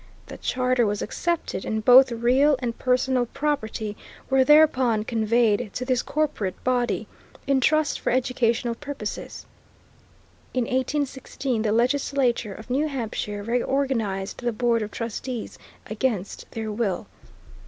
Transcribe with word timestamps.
The 0.25 0.39
charter 0.39 0.87
was 0.87 1.03
accepted 1.03 1.63
and 1.63 1.85
both 1.85 2.11
real 2.11 2.55
and 2.57 2.75
personal 2.75 3.27
property 3.27 3.95
were 4.31 4.43
thereupon 4.43 5.03
conveyed 5.03 5.71
to 5.73 5.85
this 5.85 6.01
corporate 6.01 6.55
body, 6.63 7.07
in 7.45 7.61
trust 7.61 7.99
for 7.99 8.09
educational 8.09 8.73
purposes. 8.73 9.45
In 10.55 10.63
1816 10.63 11.61
the 11.61 11.71
legislature 11.71 12.51
of 12.55 12.71
New 12.71 12.87
Hampshire 12.87 13.43
reorganized 13.43 14.39
the 14.43 14.51
board 14.51 14.81
of 14.81 14.89
trustees 14.89 15.59
against 15.85 16.49
their 16.49 16.71
will. 16.71 17.05